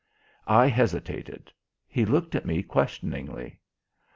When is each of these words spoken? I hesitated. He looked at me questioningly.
I 0.47 0.65
hesitated. 0.65 1.51
He 1.87 2.05
looked 2.05 2.33
at 2.33 2.43
me 2.43 2.63
questioningly. 2.63 3.59